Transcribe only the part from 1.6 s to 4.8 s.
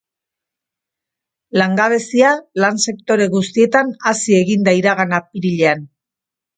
Langabezia lan sektore guztietan hazi egin da